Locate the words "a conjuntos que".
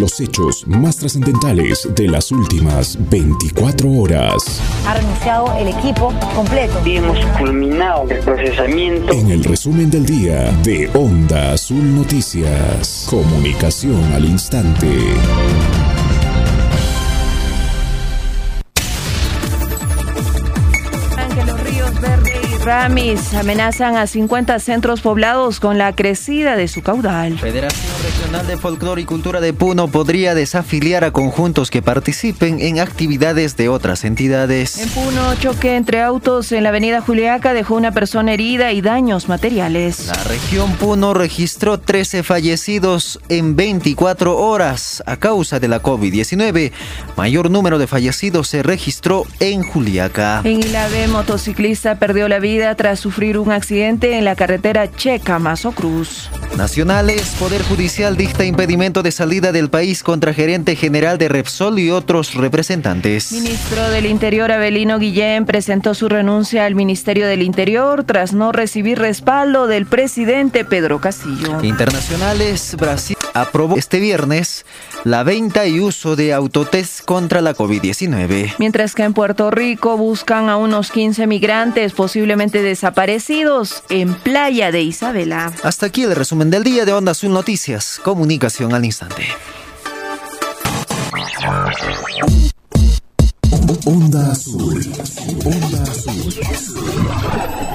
31.04-31.80